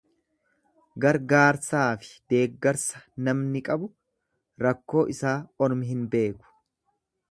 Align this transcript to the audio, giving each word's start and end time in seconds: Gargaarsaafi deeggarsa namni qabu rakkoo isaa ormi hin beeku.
Gargaarsaafi 1.03 2.09
deeggarsa 2.35 3.03
namni 3.29 3.63
qabu 3.71 3.93
rakkoo 4.67 5.09
isaa 5.17 5.39
ormi 5.69 5.95
hin 5.97 6.07
beeku. 6.17 6.55